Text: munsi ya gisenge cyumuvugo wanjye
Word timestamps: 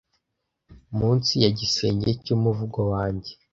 munsi 0.97 1.31
ya 1.43 1.49
gisenge 1.59 2.09
cyumuvugo 2.23 2.79
wanjye 2.91 3.31